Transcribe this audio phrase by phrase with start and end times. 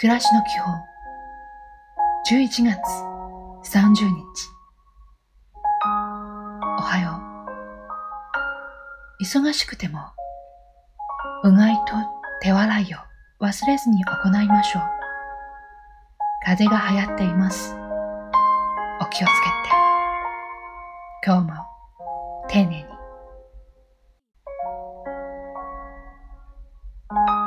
[0.00, 0.74] 暮らしの基本。
[2.30, 2.78] 11月
[3.74, 4.22] 30日。
[6.78, 7.20] おはよ
[9.18, 9.24] う。
[9.24, 9.98] 忙しくても
[11.42, 11.94] うがいと
[12.40, 14.82] 手洗いを忘れずに行いましょう。
[16.44, 17.74] 風が流行っています。
[19.00, 19.32] お気をつけて。
[21.26, 21.64] 今日も
[22.48, 22.84] 丁寧に。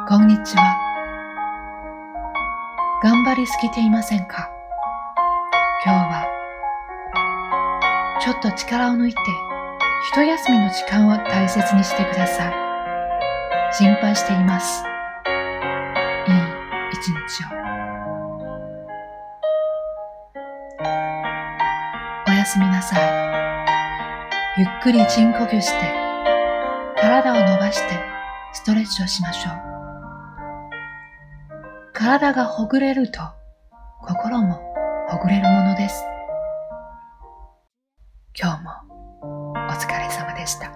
[0.10, 0.91] こんにちは。
[3.04, 4.52] 頑張りすぎていませんか？
[5.84, 6.28] 今日は、
[8.22, 9.18] ちょっと力を抜いて、
[10.12, 12.54] 一休みの時間を大切にしてください。
[13.74, 14.84] 心配しています。
[16.28, 16.34] いい
[16.94, 17.48] 一日を。
[22.28, 23.02] おやすみなさい。
[24.60, 25.76] ゆっくり深呼吸して、
[27.02, 28.00] 体を伸ばして
[28.54, 29.71] ストレッチをしましょう。
[32.02, 33.22] 体がほぐれると
[34.02, 34.60] 心も
[35.08, 36.04] ほぐれるものです。
[38.36, 38.72] 今日も
[39.54, 40.72] お疲れ様でした。